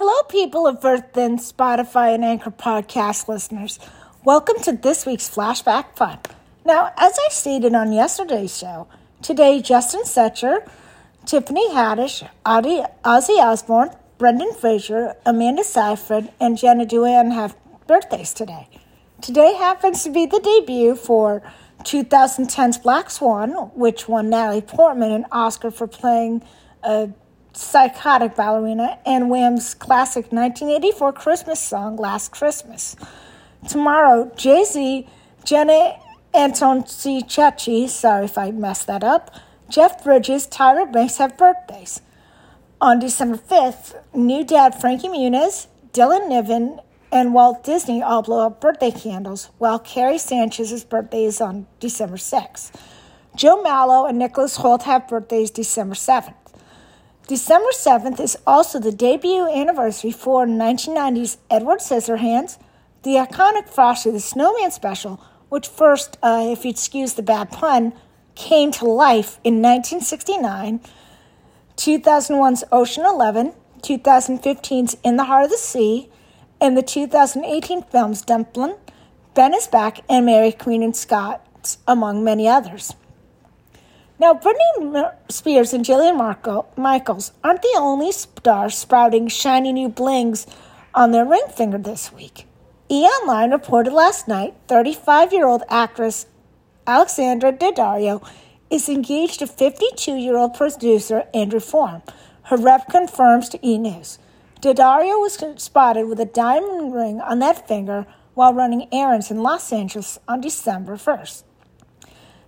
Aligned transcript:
Hello, 0.00 0.22
people 0.28 0.68
of 0.68 0.84
Earth 0.84 1.16
and 1.16 1.40
Spotify 1.40 2.14
and 2.14 2.24
Anchor 2.24 2.52
podcast 2.52 3.26
listeners. 3.26 3.80
Welcome 4.22 4.62
to 4.62 4.70
this 4.70 5.04
week's 5.04 5.28
Flashback 5.28 5.96
Fun. 5.96 6.20
Now, 6.64 6.92
as 6.96 7.18
I 7.18 7.28
stated 7.32 7.74
on 7.74 7.92
yesterday's 7.92 8.56
show, 8.56 8.86
today 9.22 9.60
Justin 9.60 10.04
Setcher, 10.04 10.60
Tiffany 11.26 11.68
Haddish, 11.70 12.24
Ozzy 12.46 13.38
Osbourne, 13.38 13.90
Brendan 14.18 14.54
Fraser, 14.54 15.16
Amanda 15.26 15.64
Seyfried, 15.64 16.30
and 16.40 16.56
Jenna 16.56 16.86
Dewan 16.86 17.32
have 17.32 17.56
birthdays 17.88 18.32
today. 18.32 18.68
Today 19.20 19.54
happens 19.54 20.04
to 20.04 20.10
be 20.10 20.26
the 20.26 20.38
debut 20.38 20.94
for 20.94 21.42
2010's 21.82 22.78
Black 22.78 23.10
Swan, 23.10 23.50
which 23.74 24.06
won 24.06 24.30
Natalie 24.30 24.60
Portman 24.60 25.10
an 25.10 25.26
Oscar 25.32 25.72
for 25.72 25.88
playing 25.88 26.44
a 26.84 27.10
psychotic 27.58 28.36
ballerina, 28.36 28.98
and 29.04 29.28
Wham's 29.28 29.74
classic 29.74 30.32
1984 30.32 31.12
Christmas 31.12 31.60
song, 31.60 31.96
Last 31.96 32.30
Christmas. 32.30 32.94
Tomorrow, 33.68 34.30
Jay 34.36 34.64
Z, 34.64 35.08
Jenna 35.44 35.98
Antonucci, 36.32 37.88
sorry 37.88 38.24
if 38.26 38.38
I 38.38 38.52
messed 38.52 38.86
that 38.86 39.02
up, 39.02 39.34
Jeff 39.68 40.04
Bridges, 40.04 40.46
Tyra 40.46 40.90
Banks 40.90 41.16
have 41.16 41.36
birthdays. 41.36 42.00
On 42.80 43.00
December 43.00 43.36
5th, 43.36 43.96
new 44.14 44.44
dad 44.44 44.80
Frankie 44.80 45.08
Muniz, 45.08 45.66
Dylan 45.92 46.28
Niven, 46.28 46.80
and 47.10 47.34
Walt 47.34 47.64
Disney 47.64 48.00
all 48.02 48.22
blow 48.22 48.46
up 48.46 48.60
birthday 48.60 48.92
candles, 48.92 49.50
while 49.58 49.80
Carrie 49.80 50.18
Sanchez's 50.18 50.84
birthday 50.84 51.24
is 51.24 51.40
on 51.40 51.66
December 51.80 52.16
6th. 52.18 52.70
Joe 53.34 53.62
Mallow 53.62 54.06
and 54.06 54.18
Nicholas 54.18 54.58
Hoult 54.58 54.84
have 54.84 55.08
birthdays 55.08 55.50
December 55.50 55.96
7th. 55.96 56.34
December 57.28 57.68
7th 57.74 58.20
is 58.20 58.38
also 58.46 58.80
the 58.80 58.90
debut 58.90 59.46
anniversary 59.50 60.10
for 60.10 60.46
1990's 60.46 61.36
Edward 61.50 61.80
Scissorhands, 61.80 62.56
the 63.02 63.16
iconic 63.16 63.68
Frosty 63.68 64.10
the 64.10 64.18
Snowman 64.18 64.70
special, 64.70 65.20
which 65.50 65.68
first, 65.68 66.16
uh, 66.22 66.48
if 66.50 66.64
you'd 66.64 66.76
excuse 66.76 67.12
the 67.12 67.22
bad 67.22 67.50
pun, 67.50 67.92
came 68.34 68.70
to 68.72 68.86
life 68.86 69.40
in 69.44 69.60
1969, 69.60 70.80
2001's 71.76 72.64
Ocean 72.72 73.04
Eleven, 73.04 73.52
2015's 73.82 74.96
In 75.04 75.16
the 75.18 75.24
Heart 75.24 75.44
of 75.44 75.50
the 75.50 75.58
Sea, 75.58 76.08
and 76.62 76.78
the 76.78 76.82
2018 76.82 77.82
films 77.82 78.22
Dumplin', 78.22 78.76
Ben 79.34 79.52
is 79.52 79.66
Back, 79.66 79.98
and 80.08 80.24
Mary 80.24 80.50
Queen 80.50 80.82
and 80.82 80.96
Scott, 80.96 81.76
among 81.86 82.24
many 82.24 82.48
others. 82.48 82.94
Now, 84.20 84.34
Britney 84.34 85.12
Spears 85.28 85.72
and 85.72 85.84
Jillian 85.84 86.16
Marco, 86.16 86.66
Michaels 86.76 87.30
aren't 87.44 87.62
the 87.62 87.76
only 87.78 88.10
stars 88.10 88.76
sprouting 88.76 89.28
shiny 89.28 89.72
new 89.72 89.88
blings 89.88 90.44
on 90.92 91.12
their 91.12 91.24
ring 91.24 91.44
finger 91.54 91.78
this 91.78 92.12
week. 92.12 92.46
E! 92.88 93.04
Online 93.04 93.52
reported 93.52 93.92
last 93.92 94.26
night 94.26 94.54
35 94.66 95.32
year 95.32 95.46
old 95.46 95.62
actress 95.68 96.26
Alexandra 96.84 97.52
Daddario 97.52 98.26
is 98.70 98.88
engaged 98.88 99.38
to 99.38 99.46
52 99.46 100.16
year 100.16 100.36
old 100.36 100.54
producer 100.54 101.24
Andrew 101.32 101.60
Form. 101.60 102.02
Her 102.44 102.56
rep 102.56 102.88
confirms 102.88 103.48
to 103.50 103.64
E! 103.64 103.78
News. 103.78 104.18
Daddario 104.60 105.20
was 105.20 105.38
spotted 105.62 106.08
with 106.08 106.18
a 106.18 106.24
diamond 106.24 106.92
ring 106.92 107.20
on 107.20 107.38
that 107.38 107.68
finger 107.68 108.04
while 108.34 108.52
running 108.52 108.88
errands 108.90 109.30
in 109.30 109.44
Los 109.44 109.72
Angeles 109.72 110.18
on 110.26 110.40
December 110.40 110.96
1st. 110.96 111.44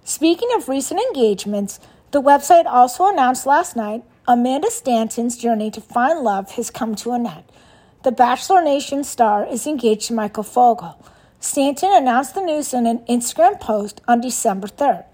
Speaking 0.04 0.48
of 0.56 0.68
recent 0.68 1.00
engagements, 1.00 1.78
the 2.10 2.22
website 2.22 2.66
also 2.66 3.06
announced 3.06 3.46
last 3.46 3.76
night 3.76 4.02
Amanda 4.26 4.70
Stanton's 4.70 5.36
journey 5.36 5.70
to 5.70 5.80
find 5.80 6.20
love 6.20 6.52
has 6.52 6.70
come 6.70 6.94
to 6.96 7.12
an 7.12 7.26
end. 7.26 7.44
The 8.02 8.12
Bachelor 8.12 8.62
Nation 8.62 9.04
star 9.04 9.46
is 9.46 9.66
engaged 9.66 10.08
to 10.08 10.14
Michael 10.14 10.42
Fogel. 10.42 11.04
Stanton 11.38 11.90
announced 11.92 12.34
the 12.34 12.40
news 12.40 12.72
in 12.72 12.86
an 12.86 13.00
Instagram 13.08 13.60
post 13.60 14.00
on 14.08 14.20
December 14.20 14.68
3rd, 14.68 15.04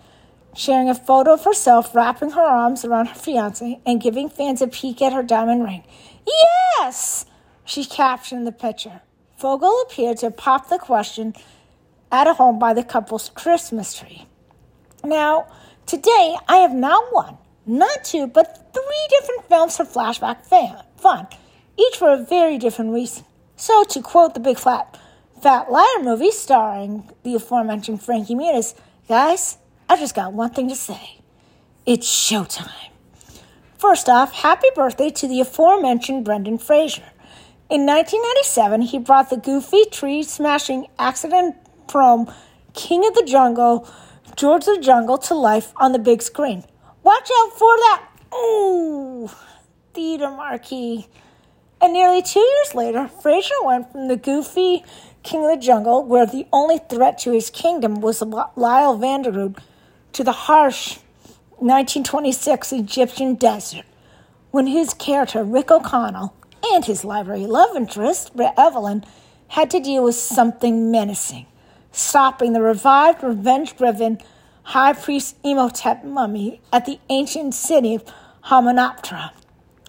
sharing 0.55 0.88
a 0.88 0.94
photo 0.94 1.34
of 1.34 1.44
herself 1.44 1.94
wrapping 1.94 2.31
her 2.31 2.43
arms 2.43 2.84
around 2.84 3.06
her 3.06 3.15
fiance 3.15 3.81
and 3.84 4.00
giving 4.00 4.28
fans 4.28 4.62
a 4.62 4.69
peek 4.69 5.03
at 5.03 5.12
her 5.12 5.22
diamond 5.22 5.65
ring. 5.65 5.84
Yes! 6.27 7.27
She 7.65 7.84
captioned 7.84 8.47
the 8.47 8.53
picture. 8.53 9.03
Fogel 9.37 9.82
appeared 9.82 10.19
to 10.19 10.31
pop 10.31 10.69
the 10.69 10.78
question 10.78 11.34
at 12.11 12.27
a 12.27 12.34
home 12.34 12.59
by 12.59 12.72
the 12.72 12.84
couple's 12.84 13.28
Christmas 13.31 13.94
tree. 13.94 14.27
Now, 15.06 15.47
today 15.87 16.37
I 16.49 16.56
have 16.56 16.75
not 16.75 17.12
one, 17.12 17.39
not 17.65 18.05
two, 18.05 18.27
but 18.27 18.72
three 18.75 19.06
different 19.09 19.49
films 19.49 19.77
for 19.77 19.84
flashback 19.84 20.44
fun, 20.97 21.28
each 21.78 21.97
for 21.97 22.12
a 22.12 22.17
very 22.22 22.59
different 22.59 22.93
reason. 22.93 23.25
So, 23.55 23.84
to 23.84 24.03
quote 24.03 24.34
the 24.34 24.41
Big 24.41 24.59
Flat 24.59 24.99
Fat 25.41 25.71
Liar 25.71 26.03
movie 26.03 26.33
starring 26.33 27.09
the 27.22 27.37
aforementioned 27.37 28.03
Frankie 28.03 28.34
Muniz, 28.34 28.75
guys, 29.09 29.59
I 29.89 29.97
just 29.97 30.17
got 30.17 30.33
one 30.33 30.50
thing 30.50 30.69
to 30.71 30.75
say. 30.75 31.21
It's 31.87 32.09
showtime. 32.09 32.91
First 33.78 34.09
off, 34.09 34.33
happy 34.33 34.69
birthday 34.75 35.11
to 35.11 35.28
the 35.28 35.41
aforementioned 35.41 36.25
Brendan 36.25 36.59
Fraser. 36.59 37.05
In 37.71 37.87
1997, 37.87 38.83
he 38.83 38.99
brought 38.99 39.31
the 39.31 39.37
goofy, 39.37 39.84
tree 39.84 40.25
smashing, 40.25 40.88
accident 40.99 41.55
prone 41.87 42.33
King 42.75 43.06
of 43.06 43.15
the 43.15 43.25
Jungle, 43.25 43.88
George 44.37 44.67
the 44.67 44.79
Jungle, 44.79 45.17
to 45.17 45.35
life 45.35 45.73
on 45.79 45.93
the 45.93 45.99
big 45.99 46.21
screen. 46.21 46.63
Watch 47.03 47.31
out 47.41 47.53
for 47.59 47.75
that! 47.79 48.07
Ooh, 48.35 49.31
theater 49.95 50.31
marquee. 50.31 51.09
And 51.81 51.95
nearly 51.95 52.21
two 52.21 52.41
years 52.41 52.75
later, 52.75 53.09
Fraser 53.09 53.55
went 53.63 53.91
from 53.91 54.09
the 54.09 54.17
goofy 54.17 54.85
King 55.23 55.45
of 55.45 55.51
the 55.51 55.57
Jungle, 55.57 56.05
where 56.05 56.27
the 56.27 56.47
only 56.53 56.79
threat 56.79 57.19
to 57.21 57.33
his 57.33 57.49
kingdom 57.49 58.03
was 58.03 58.21
Lyle 58.21 58.97
Van 58.99 59.23
de 59.23 59.33
Groot, 59.33 59.59
to 60.13 60.23
the 60.23 60.33
harsh 60.33 60.99
1926 61.59 62.73
Egyptian 62.73 63.35
desert, 63.37 63.87
when 64.51 64.67
his 64.67 64.93
character, 64.93 65.43
Rick 65.45 65.71
O'Connell, 65.71 66.35
and 66.73 66.85
his 66.85 67.05
library 67.05 67.47
love 67.47 67.75
interest, 67.75 68.33
Evelyn, 68.59 69.03
had 69.49 69.71
to 69.71 69.81
deal 69.81 70.05
with 70.05 70.15
something 70.15 70.91
menacing, 70.91 71.47
stopping 71.97 72.53
the 72.53 72.61
revived, 72.61 73.23
revenge 73.23 73.77
driven 73.77 74.19
high 74.62 74.93
priest 74.93 75.37
Imhotep 75.43 76.05
mummy 76.05 76.61
at 76.73 76.84
the 76.84 76.99
ancient 77.09 77.55
city 77.55 77.95
of 77.95 78.05
Hamunaptra 78.45 79.31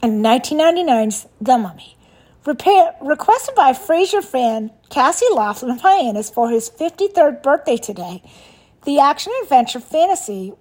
in 0.01 0.21
1999's 0.21 1.27
The 1.41 1.57
Mummy. 1.57 1.97
Repair, 2.45 2.95
requested 3.01 3.55
by 3.55 3.73
Fraser 3.73 4.21
fan 4.21 4.71
Cassie 4.89 5.25
Laughlin 5.33 5.71
of 5.71 5.81
Hyannis 5.81 6.29
for 6.29 6.49
his 6.49 6.69
53rd 6.69 7.43
birthday 7.43 7.75
today, 7.75 8.23
the 8.85 8.99
action 8.99 9.33
adventure 9.43 9.81
fantasy 9.81 10.53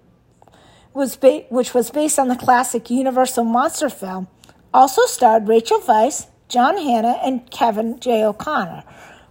was 0.93 1.15
ba- 1.15 1.45
which 1.49 1.73
was 1.73 1.91
based 1.91 2.19
on 2.19 2.27
the 2.27 2.35
classic 2.35 2.89
Universal 2.89 3.45
monster 3.45 3.89
film, 3.89 4.27
also 4.73 5.05
starred 5.05 5.47
Rachel 5.47 5.79
Weisz, 5.79 6.27
John 6.49 6.75
Hannah, 6.75 7.19
and 7.23 7.49
Kevin 7.51 7.99
J. 7.99 8.25
O'Connor, 8.25 8.83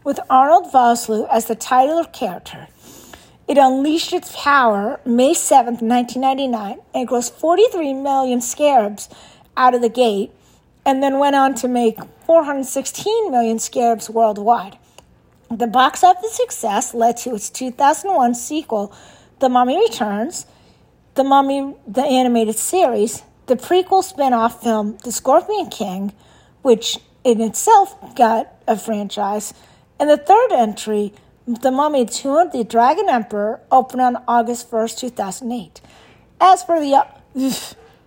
with 0.07 0.21
Arnold 0.31 0.73
Vosloo 0.73 1.27
as 1.33 1.47
the 1.47 1.57
title 1.57 2.05
character. 2.05 2.69
It 3.49 3.59
unleashed 3.59 4.13
its 4.13 4.33
power 4.37 5.01
May 5.05 5.35
7, 5.35 5.79
1999, 5.79 6.79
and 6.95 7.09
grossed 7.09 7.33
43 7.33 7.93
million 7.93 8.41
scarabs 8.41 9.09
out 9.57 9.75
of 9.75 9.83
the 9.83 9.89
gate, 9.89 10.31
and 10.85 11.03
then 11.03 11.19
went 11.19 11.35
on 11.35 11.57
to 11.57 11.67
make 11.67 11.99
416 12.25 13.33
million 13.33 13.59
scarabs 13.59 14.09
worldwide. 14.09 14.79
The 15.51 15.67
box 15.67 16.05
office 16.05 16.37
success 16.37 16.95
led 16.95 17.17
to 17.19 17.35
its 17.35 17.51
2001 17.51 18.37
sequel, 18.37 18.95
The 19.41 19.49
Mummy 19.49 19.77
Returns, 19.77 20.47
the 21.17 21.25
Mummy, 21.25 21.75
the 21.85 22.05
animated 22.05 22.55
series, 22.55 23.25
the 23.47 23.57
prequel 23.57 24.05
spin 24.05 24.33
off 24.33 24.63
film, 24.63 24.99
The 25.03 25.11
Scorpion 25.11 25.69
King, 25.69 26.13
which 26.63 27.01
in 27.25 27.41
itself 27.41 28.15
got 28.15 28.53
a 28.69 28.77
franchise, 28.77 29.53
and 29.99 30.11
the 30.11 30.17
third 30.17 30.53
entry, 30.53 31.13
The 31.47 31.71
Mummy 31.71 32.03
of 32.03 32.09
the 32.53 32.67
Dragon 32.69 33.09
Emperor, 33.09 33.61
opened 33.71 34.03
on 34.03 34.23
August 34.29 34.71
1st, 34.71 34.99
2008. 34.99 35.81
As 36.41 36.63
for 36.63 36.81
the 36.81 37.07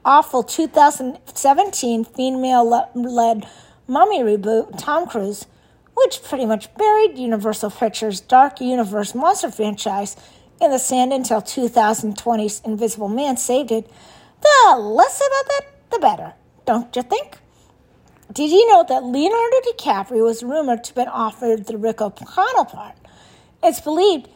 awful 0.05 0.43
2017 0.43 2.03
female 2.05 2.69
led 2.95 3.47
Mummy 3.87 4.19
reboot, 4.19 4.77
Tom 4.77 5.07
Cruise, 5.07 5.47
which 5.95 6.23
pretty 6.23 6.45
much 6.45 6.73
buried 6.75 7.17
Universal 7.17 7.71
Pictures' 7.71 8.21
Dark 8.21 8.61
Universe 8.61 9.15
monster 9.15 9.51
franchise 9.51 10.15
in 10.61 10.71
the 10.71 10.77
sand 10.77 11.11
until 11.11 11.41
2020's 11.41 12.61
Invisible 12.61 13.09
Man 13.09 13.35
saved 13.37 13.71
it, 13.71 13.89
the 14.41 14.77
less 14.77 15.17
about 15.17 15.47
that, 15.47 15.65
the 15.91 15.99
better, 15.99 16.33
don't 16.65 16.95
you 16.95 17.01
think? 17.01 17.39
Did 18.31 18.51
you 18.51 18.67
know 18.67 18.85
that 18.87 19.03
Leonardo 19.05 19.57
DiCaprio 19.71 20.23
was 20.23 20.43
rumored 20.43 20.83
to 20.83 20.89
have 20.89 20.95
been 20.95 21.07
offered 21.07 21.65
the 21.65 21.79
Rick 21.79 21.99
O'Connell 21.99 22.65
part? 22.65 22.95
It's 23.63 23.81
believed 23.81 24.29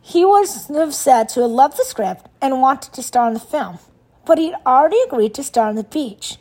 he 0.00 0.24
was 0.24 0.66
said 0.96 1.28
to 1.28 1.42
have 1.42 1.50
loved 1.50 1.76
the 1.76 1.84
script 1.84 2.26
and 2.40 2.62
wanted 2.62 2.94
to 2.94 3.02
star 3.02 3.28
in 3.28 3.34
the 3.34 3.40
film, 3.40 3.80
but 4.24 4.38
he'd 4.38 4.54
already 4.64 4.98
agreed 5.02 5.34
to 5.34 5.42
star 5.42 5.68
on 5.68 5.74
the 5.74 5.84
beach. 5.84 6.38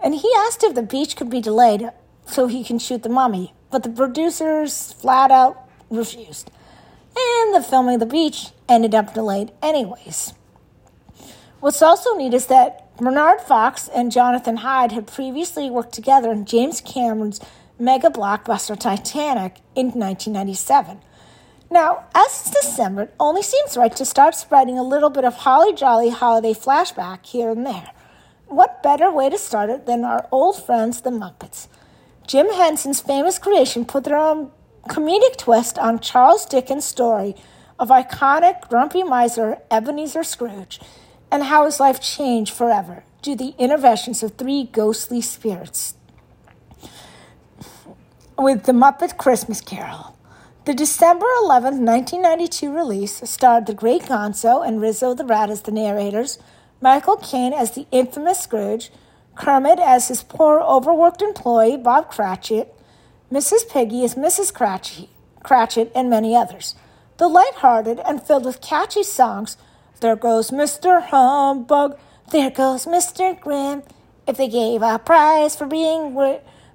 And 0.00 0.16
he 0.16 0.30
asked 0.36 0.62
if 0.62 0.74
the 0.74 0.82
beach 0.82 1.16
could 1.16 1.30
be 1.30 1.40
delayed 1.40 1.88
so 2.26 2.46
he 2.46 2.62
can 2.62 2.78
shoot 2.78 3.02
the 3.02 3.08
mummy, 3.08 3.54
but 3.70 3.82
the 3.82 3.88
producers 3.88 4.92
flat 4.92 5.30
out 5.30 5.56
refused. 5.88 6.50
And 7.16 7.54
the 7.54 7.66
filming 7.66 7.94
of 7.94 8.00
the 8.00 8.06
beach 8.06 8.48
ended 8.68 8.94
up 8.94 9.14
delayed 9.14 9.52
anyways. 9.62 10.34
What's 11.60 11.82
also 11.82 12.16
neat 12.16 12.34
is 12.34 12.46
that 12.46 12.96
Bernard 12.98 13.40
Fox 13.40 13.88
and 13.88 14.12
Jonathan 14.12 14.58
Hyde 14.58 14.92
had 14.92 15.08
previously 15.08 15.68
worked 15.68 15.92
together 15.92 16.30
in 16.30 16.44
James 16.44 16.80
Cameron's 16.80 17.40
mega 17.80 18.10
blockbuster 18.10 18.78
Titanic 18.78 19.56
in 19.74 19.86
1997. 19.86 21.00
Now, 21.68 22.04
as 22.14 22.26
it's 22.26 22.50
December, 22.50 23.02
it 23.02 23.14
only 23.18 23.42
seems 23.42 23.76
right 23.76 23.94
to 23.96 24.04
start 24.04 24.36
spreading 24.36 24.78
a 24.78 24.84
little 24.84 25.10
bit 25.10 25.24
of 25.24 25.34
holly 25.34 25.74
jolly 25.74 26.10
holiday 26.10 26.52
flashback 26.52 27.26
here 27.26 27.50
and 27.50 27.66
there. 27.66 27.90
What 28.46 28.80
better 28.80 29.10
way 29.10 29.28
to 29.28 29.36
start 29.36 29.68
it 29.68 29.84
than 29.84 30.04
our 30.04 30.28
old 30.30 30.62
friends, 30.62 31.00
the 31.00 31.10
Muppets? 31.10 31.66
Jim 32.24 32.52
Henson's 32.52 33.00
famous 33.00 33.36
creation 33.36 33.84
put 33.84 34.04
their 34.04 34.16
own 34.16 34.52
comedic 34.88 35.36
twist 35.36 35.76
on 35.76 35.98
Charles 35.98 36.46
Dickens' 36.46 36.84
story 36.84 37.34
of 37.80 37.88
iconic 37.88 38.68
grumpy 38.68 39.02
miser 39.02 39.58
Ebenezer 39.72 40.22
Scrooge 40.22 40.78
and 41.30 41.44
how 41.44 41.64
his 41.64 41.80
life 41.80 42.00
changed 42.00 42.54
forever 42.54 43.04
due 43.22 43.36
to 43.36 43.44
the 43.44 43.54
interventions 43.58 44.22
of 44.22 44.34
three 44.34 44.64
ghostly 44.64 45.20
spirits 45.20 45.94
with 48.38 48.64
the 48.64 48.72
Muppet 48.72 49.16
Christmas 49.16 49.60
Carol. 49.60 50.16
The 50.64 50.74
December 50.74 51.26
11, 51.42 51.84
1992 51.84 52.72
release 52.72 53.28
starred 53.28 53.66
the 53.66 53.74
great 53.74 54.02
Gonzo 54.02 54.66
and 54.66 54.80
Rizzo 54.80 55.14
the 55.14 55.24
Rat 55.24 55.50
as 55.50 55.62
the 55.62 55.72
narrators, 55.72 56.38
Michael 56.80 57.16
Caine 57.16 57.52
as 57.52 57.72
the 57.72 57.86
infamous 57.90 58.38
Scrooge, 58.40 58.90
Kermit 59.34 59.78
as 59.78 60.08
his 60.08 60.22
poor, 60.22 60.60
overworked 60.60 61.22
employee, 61.22 61.76
Bob 61.76 62.10
Cratchit, 62.10 62.74
Mrs. 63.32 63.68
Piggy 63.68 64.04
as 64.04 64.14
Mrs. 64.14 64.52
Cratchit, 64.52 65.08
Cratchit, 65.42 65.90
and 65.94 66.08
many 66.08 66.36
others. 66.36 66.74
The 67.16 67.28
light-hearted 67.28 68.00
and 68.00 68.22
filled 68.22 68.44
with 68.44 68.60
catchy 68.60 69.02
songs 69.02 69.56
there 70.00 70.16
goes 70.16 70.50
Mr. 70.50 71.02
Humbug. 71.02 71.98
There 72.30 72.50
goes 72.50 72.86
Mr. 72.86 73.38
Grim. 73.38 73.82
If 74.26 74.36
they 74.36 74.48
gave 74.48 74.82
a 74.82 74.98
prize 74.98 75.56
for 75.56 75.66
being 75.66 76.14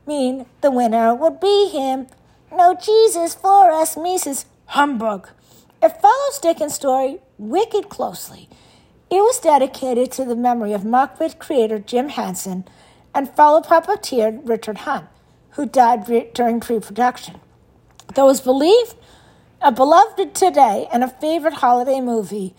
mean, 0.06 0.46
the 0.62 0.72
winner 0.72 1.14
would 1.14 1.40
be 1.40 1.70
him. 1.70 2.08
No 2.52 2.76
Jesus 2.76 3.36
for 3.36 3.72
us, 3.72 3.96
Mrs. 3.96 4.46
Humbug. 4.68 5.30
It 5.82 6.02
follows 6.02 6.40
Dickens' 6.40 6.76
story 6.76 7.20
wicked 7.38 7.90
closely. 7.90 8.50
It 9.10 9.18
was 9.18 9.40
dedicated 9.40 10.12
to 10.14 10.26
the 10.26 10.36
memory 10.36 10.74
of 10.74 10.82
Muppet 10.82 11.40
creator 11.40 11.80
Jim 11.80 12.10
Henson 12.10 12.66
and 13.14 13.34
fellow 13.36 13.62
puppeteer 13.62 14.42
Richard 14.48 14.80
Hunt, 14.80 15.06
who 15.52 15.66
died 15.66 16.10
re- 16.10 16.30
during 16.34 16.60
pre-production. 16.60 17.40
Though 18.16 18.26
was 18.26 18.42
believed 18.42 18.96
a 19.62 19.72
beloved 19.72 20.34
today 20.34 20.88
and 20.92 21.04
a 21.04 21.08
favorite 21.08 21.56
holiday 21.56 22.02
movie, 22.02 22.56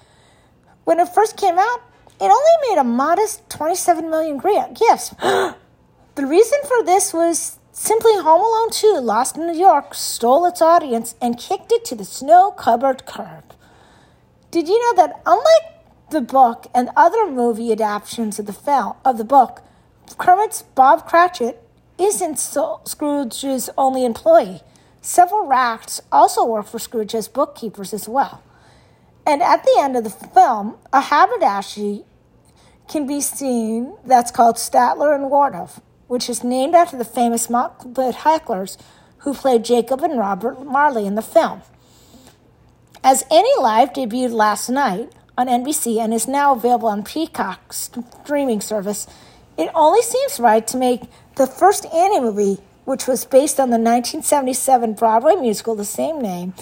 when 0.85 1.01
it 1.01 1.09
first 1.09 1.37
came 1.37 1.59
out, 1.59 1.81
it 2.21 2.25
only 2.25 2.69
made 2.69 2.79
a 2.79 2.85
modest 2.85 3.49
27 3.51 4.09
million 4.09 4.39
gifts. 4.39 5.09
the 5.19 5.57
reason 6.27 6.59
for 6.67 6.85
this 6.85 7.13
was 7.13 7.59
simply 7.73 8.13
Home 8.15 8.41
Alone 8.41 8.71
2, 8.71 9.01
Lost 9.01 9.37
in 9.37 9.47
New 9.47 9.59
York, 9.59 9.95
stole 9.95 10.47
its 10.47 10.63
audience 10.63 11.15
and 11.21 11.39
kicked 11.39 11.73
it 11.73 11.85
to 11.87 11.95
the 11.95 12.05
snow 12.05 12.53
covered 12.53 13.07
curb. 13.07 13.55
Did 14.51 14.69
you 14.69 14.81
know 14.81 15.03
that 15.03 15.21
unlike 15.27 15.75
the 16.11 16.21
book 16.21 16.67
and 16.75 16.91
other 16.97 17.29
movie 17.29 17.73
adaptations 17.73 18.39
of 18.39 18.47
the 18.47 18.53
film 18.53 18.95
of 19.05 19.19
the 19.19 19.25
book, 19.25 19.63
Kermit's 20.19 20.63
Bob 20.63 21.09
Cratchit 21.09 21.61
isn't 21.99 22.39
Scrooge's 22.39 23.71
only 23.77 24.05
employee. 24.05 24.61
Several 25.01 25.47
rats 25.47 26.01
also 26.13 26.45
work 26.45 26.67
for 26.67 26.79
Scrooge 26.79 27.15
as 27.15 27.29
bookkeepers 27.29 27.93
as 27.93 28.09
well. 28.09 28.43
And 29.27 29.43
at 29.43 29.65
the 29.65 29.77
end 29.81 29.97
of 29.97 30.05
the 30.05 30.11
film, 30.11 30.77
a 30.93 31.01
haberdashery 31.01 32.05
can 32.89 33.07
be 33.07 33.21
seen 33.21 33.97
that's 34.05 34.31
called 34.31 34.57
Statler 34.57 35.15
and 35.15 35.31
Waldorf, 35.31 35.81
which 36.09 36.29
is 36.29 36.45
named 36.45 36.75
after 36.75 36.97
the 36.97 37.05
famous 37.05 37.47
Muppet 37.47 38.15
hecklers 38.15 38.77
who 39.19 39.33
played 39.33 39.65
Jacob 39.65 40.03
and 40.03 40.19
Robert 40.19 40.65
Marley 40.65 41.07
in 41.07 41.15
the 41.15 41.23
film. 41.23 41.63
As 43.03 43.23
Annie 43.31 43.49
Live 43.59 43.93
debuted 43.93 44.33
last 44.33 44.69
night 44.69 45.11
on 45.37 45.47
NBC 45.47 45.99
and 45.99 46.13
is 46.13 46.29
now 46.29 46.55
available 46.55 46.89
on 46.89 47.03
Peacock's 47.03 47.91
streaming 48.23 48.61
service, 48.61 49.07
it 49.57 49.71
only 49.75 50.03
seems 50.03 50.39
right 50.39 50.67
to 50.67 50.77
make 50.77 51.03
the 51.37 51.47
first 51.47 51.87
Annie 51.87 52.21
movie, 52.21 52.63
which 52.85 53.07
was 53.07 53.25
based 53.25 53.59
on 53.59 53.71
the 53.71 53.79
1977 53.79 54.95
Broadway 54.95 55.37
musical 55.37 55.75
the 55.75 55.85
same 55.85 56.21
name, 56.21 56.55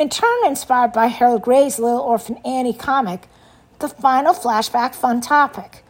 in 0.00 0.08
turn 0.08 0.46
inspired 0.46 0.94
by 0.94 1.08
Harold 1.08 1.42
Gray's 1.42 1.78
Little 1.78 2.00
Orphan 2.00 2.38
Annie 2.38 2.72
comic, 2.72 3.28
the 3.80 3.88
final 3.88 4.32
flashback 4.32 4.94
fun 4.94 5.20
topic. 5.20 5.84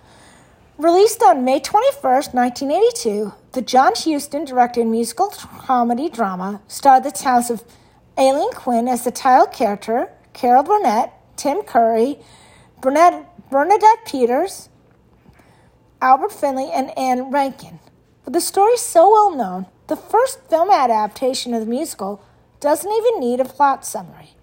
Released 0.76 1.22
on 1.22 1.44
May 1.44 1.60
21st, 1.60 2.34
1982, 2.34 3.32
the 3.52 3.62
John 3.62 3.92
Huston 3.94 4.44
directed 4.44 4.86
musical 4.86 5.28
comedy 5.28 6.08
drama 6.08 6.60
starred 6.66 7.04
the 7.04 7.12
talents 7.12 7.50
of 7.50 7.62
Aileen 8.18 8.52
Quinn 8.52 8.88
as 8.88 9.04
the 9.04 9.12
title 9.12 9.46
character, 9.46 10.10
Carol 10.32 10.64
Burnett, 10.64 11.12
Tim 11.36 11.62
Curry, 11.62 12.18
Bernadette, 12.80 13.28
Bernadette 13.48 14.06
Peters, 14.06 14.70
Albert 16.02 16.32
Finney, 16.32 16.72
and 16.72 16.98
Ann 16.98 17.30
Reinking. 17.30 17.78
But 18.24 18.32
the 18.32 18.40
story 18.40 18.76
so 18.76 19.08
well 19.08 19.36
known, 19.36 19.66
the 19.86 19.94
first 19.94 20.40
film 20.48 20.68
adaptation 20.68 21.54
of 21.54 21.60
the 21.60 21.70
musical 21.70 22.24
doesn't 22.60 22.92
even 22.92 23.20
need 23.20 23.40
a 23.40 23.44
plot 23.44 23.84
summary. 23.84 24.34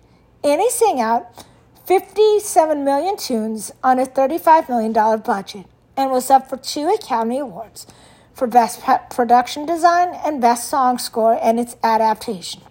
Annie 0.44 0.70
sang 0.70 1.00
out 1.00 1.46
57 1.86 2.84
million 2.84 3.16
tunes 3.16 3.72
on 3.84 4.00
a 4.00 4.06
$35 4.06 4.68
million 4.68 4.92
budget 5.22 5.66
and 5.96 6.12
was 6.12 6.30
up 6.30 6.50
for 6.50 6.58
two 6.58 6.90
Academy 6.90 7.40
Awards 7.40 7.88
for 8.34 8.48
Best 8.48 8.82
Production 9.10 9.66
Design 9.66 10.10
and 10.26 10.42
Best 10.42 10.68
Song 10.68 10.98
Score 10.98 11.40
and 11.42 11.60
its 11.60 11.76
adaptation. 11.84 12.62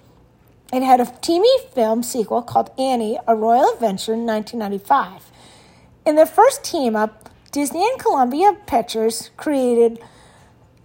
It 0.72 0.82
had 0.82 1.00
a 1.00 1.04
TV 1.04 1.44
film 1.72 2.02
sequel 2.02 2.42
called 2.42 2.70
Annie, 2.78 3.18
A 3.26 3.34
Royal 3.34 3.72
Adventure 3.72 4.14
in 4.14 4.26
1995. 4.26 5.30
In 6.04 6.16
their 6.16 6.26
first 6.26 6.64
team 6.64 6.94
up, 6.94 7.30
Disney 7.52 7.88
and 7.88 7.98
Columbia 7.98 8.56
Pictures 8.66 9.30
created 9.36 9.98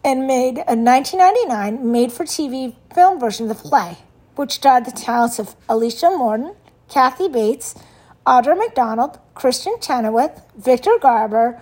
and 0.03 0.25
made 0.25 0.59
uh, 0.59 0.65
a 0.67 0.75
1999 0.75 1.91
made 1.91 2.11
for 2.11 2.23
TV 2.23 2.75
film 2.93 3.19
version 3.19 3.49
of 3.49 3.57
the 3.57 3.69
play 3.69 3.97
which 4.41 4.53
starred 4.53 4.85
the 4.85 4.91
talents 4.91 5.37
of 5.37 5.55
Alicia 5.69 6.09
Morton, 6.09 6.55
Kathy 6.89 7.29
Bates, 7.29 7.75
Audra 8.25 8.57
McDonald, 8.57 9.19
Kristin 9.35 9.79
Chenoweth, 9.79 10.41
Victor 10.57 10.97
Garber, 10.99 11.61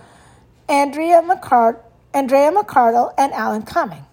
Andrea, 0.66 1.20
McCart- 1.20 1.80
Andrea 2.14 2.50
McArdle, 2.50 3.12
and 3.18 3.34
Alan 3.34 3.64
Cumming. 3.64 4.06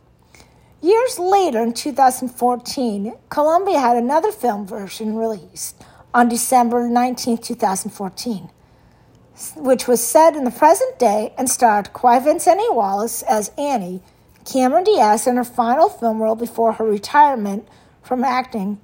Years 0.81 1.17
later, 1.17 1.63
in 1.63 1.71
2014, 1.71 3.13
Columbia 3.29 3.79
had 3.79 3.95
another 3.95 4.33
film 4.33 4.67
version 4.67 5.15
released 5.15 5.81
on 6.13 6.27
December 6.27 6.89
19, 6.89 7.37
2014, 7.37 8.49
which 9.55 9.87
was 9.87 10.05
set 10.05 10.35
in 10.35 10.43
the 10.43 10.51
present 10.51 10.99
day 10.99 11.33
and 11.37 11.49
starred 11.49 11.93
Quvenzhané 11.93 12.75
Wallis 12.75 13.21
as 13.23 13.49
Annie, 13.57 14.01
Cameron 14.43 14.83
Diaz 14.83 15.25
in 15.25 15.37
her 15.37 15.45
final 15.45 15.87
film 15.87 16.21
role 16.21 16.35
before 16.35 16.73
her 16.73 16.85
retirement 16.85 17.65
from 18.07 18.23
acting 18.23 18.79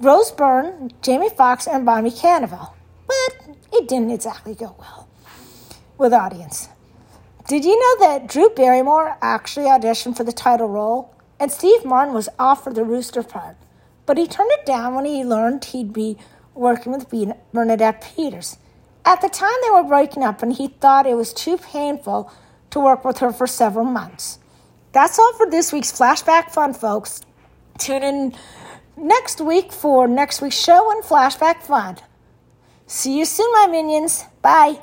Rose 0.00 0.30
Byrne, 0.30 0.92
Jamie 1.00 1.30
Foxx, 1.30 1.66
and 1.66 1.86
Bobby 1.86 2.10
Cannavale. 2.10 2.72
But 3.06 3.56
it 3.72 3.88
didn't 3.88 4.10
exactly 4.10 4.54
go 4.54 4.76
well 4.78 5.08
with 5.98 6.12
audience. 6.12 6.68
Did 7.48 7.64
you 7.64 7.78
know 7.78 8.06
that 8.06 8.28
Drew 8.28 8.50
Barrymore 8.50 9.16
actually 9.20 9.66
auditioned 9.66 10.16
for 10.16 10.24
the 10.24 10.32
title 10.32 10.68
role? 10.68 11.14
And 11.40 11.50
Steve 11.50 11.84
Martin 11.84 12.14
was 12.14 12.28
offered 12.38 12.76
the 12.76 12.84
rooster 12.84 13.22
part, 13.22 13.56
but 14.06 14.16
he 14.16 14.28
turned 14.28 14.52
it 14.52 14.64
down 14.64 14.94
when 14.94 15.04
he 15.04 15.24
learned 15.24 15.64
he'd 15.64 15.92
be 15.92 16.16
working 16.54 16.92
with 16.92 17.10
Bernadette 17.52 18.00
Peters. 18.00 18.58
At 19.04 19.20
the 19.20 19.28
time, 19.28 19.50
they 19.64 19.70
were 19.70 19.82
breaking 19.82 20.22
up, 20.22 20.42
and 20.42 20.52
he 20.52 20.68
thought 20.68 21.06
it 21.06 21.16
was 21.16 21.32
too 21.32 21.56
painful 21.56 22.30
to 22.70 22.78
work 22.78 23.04
with 23.04 23.18
her 23.18 23.32
for 23.32 23.48
several 23.48 23.84
months. 23.84 24.38
That's 24.92 25.18
all 25.18 25.32
for 25.34 25.50
this 25.50 25.72
week's 25.72 25.90
Flashback 25.90 26.50
Fun, 26.52 26.74
folks. 26.74 27.22
Tune 27.78 28.02
in 28.02 28.34
next 28.96 29.40
week 29.40 29.72
for 29.72 30.06
next 30.06 30.40
week's 30.40 30.62
show 30.62 30.90
and 30.90 31.02
Flashback 31.02 31.62
Fun. 31.62 31.98
See 32.86 33.18
you 33.18 33.24
soon, 33.24 33.50
my 33.52 33.66
minions. 33.66 34.24
Bye. 34.42 34.78